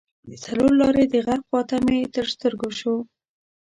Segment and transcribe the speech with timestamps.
[0.29, 2.95] د څلور لارې د غرب خواته مې تر سترګو شو.